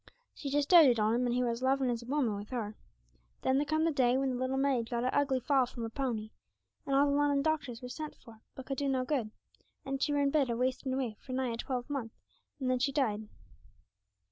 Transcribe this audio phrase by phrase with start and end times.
[0.33, 2.75] She just doated on him, and he were as lovin' as a woman wi' her.
[3.43, 5.91] Then there come the day when the little maid got a ugly fall from her
[5.91, 6.31] pony,
[6.87, 9.29] and all the Lunnon doctors were sent for, but could do no good,
[9.85, 12.13] and she were in bed a wasting away for nigh a twelve month,
[12.59, 13.27] and then she died.